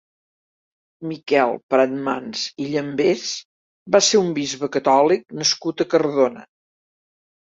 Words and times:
Miquel 1.09 1.51
Pratmans 1.73 2.45
i 2.65 2.69
Llambés 2.71 3.25
va 3.97 4.01
ser 4.07 4.21
un 4.21 4.31
bisbe 4.39 4.71
catòlic 4.79 5.37
nascut 5.43 5.85
a 5.85 5.87
Cardona. 5.93 6.43